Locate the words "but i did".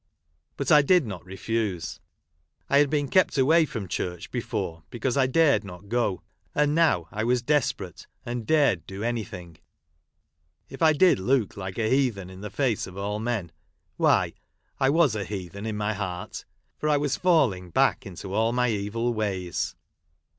0.57-1.05